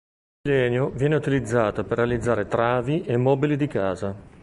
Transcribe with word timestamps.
Il 0.45 0.51
legno 0.51 0.89
viene 0.89 1.13
utilizzato 1.13 1.83
per 1.83 1.97
realizzare 1.97 2.47
travi 2.47 3.03
e 3.03 3.17
mobili 3.17 3.55
di 3.55 3.67
casa. 3.67 4.15